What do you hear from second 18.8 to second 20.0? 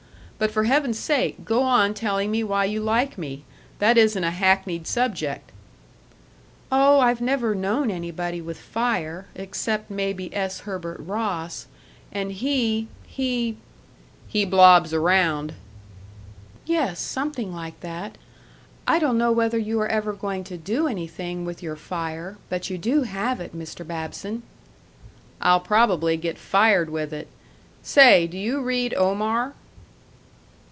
I don't know whether you are